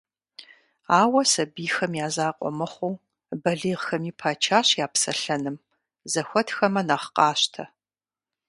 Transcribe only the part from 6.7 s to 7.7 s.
нэхъ къащтэ.